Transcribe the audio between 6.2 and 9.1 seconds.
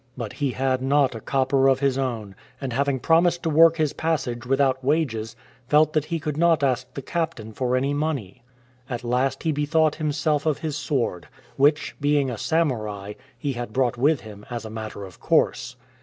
not ask the cap tain for any money. At